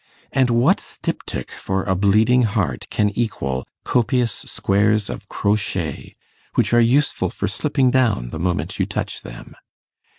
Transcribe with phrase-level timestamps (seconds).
[0.31, 6.15] And what styptic for a bleeding heart can equal copious squares of crochet,
[6.55, 9.53] which are useful for slipping down the moment you touch them?